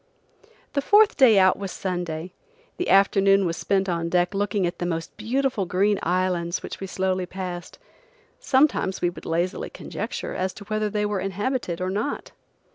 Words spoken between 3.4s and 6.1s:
was spent on deck looking at the most beautiful green